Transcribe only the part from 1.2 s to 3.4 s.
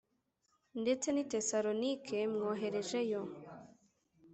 i tesalonike mwoherejeyo